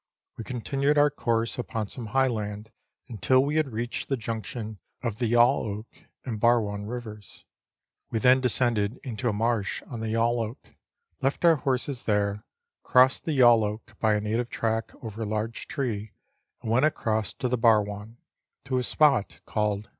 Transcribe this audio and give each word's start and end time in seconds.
We 0.35 0.43
continued 0.43 0.97
our 0.97 1.11
course 1.11 1.59
upon 1.59 1.87
some 1.89 2.07
high 2.07 2.25
land 2.25 2.71
until 3.07 3.45
we 3.45 3.57
had 3.57 3.71
reached 3.71 4.09
the 4.09 4.17
junction 4.17 4.79
of 5.03 5.17
the 5.17 5.27
Yalloak 5.27 5.85
and 6.25 6.39
Barwon 6.39 6.87
Rivers. 6.87 7.45
We 8.09 8.17
then 8.17 8.41
descended 8.41 8.99
into 9.03 9.29
a 9.29 9.31
marsh 9.31 9.83
on 9.83 9.99
the 9.99 10.09
Yalloak, 10.09 10.73
left 11.21 11.45
our 11.45 11.57
horses 11.57 12.05
there, 12.05 12.43
crossed 12.81 13.25
the 13.25 13.37
Yalloak 13.37 13.93
by 13.99 14.15
a 14.15 14.21
native 14.21 14.49
track 14.49 14.91
over 15.03 15.21
a 15.21 15.25
large 15.25 15.67
tree, 15.67 16.13
and 16.63 16.71
went 16.71 16.85
across 16.85 17.31
to 17.33 17.47
the 17.47 17.55
Barwon, 17.59 18.17
to 18.65 18.77
a 18.77 18.81
spot 18.83 19.41
called 19.45 19.45
Letters 19.45 19.45
from 19.45 19.45
Victorian 19.53 19.81
Pioneers. 19.83 19.89